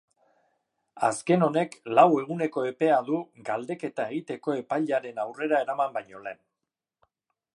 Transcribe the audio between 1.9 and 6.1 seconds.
lau eguneko epea du galdeketa egiteko epailearen aurrera eraman